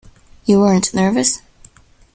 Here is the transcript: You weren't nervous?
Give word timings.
You 0.45 0.61
weren't 0.61 0.95
nervous? 0.95 1.43